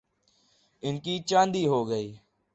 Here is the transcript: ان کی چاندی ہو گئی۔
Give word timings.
ان 0.83 0.95
کی 0.99 1.15
چاندی 1.29 1.63
ہو 1.67 1.79
گئی۔ 1.89 2.09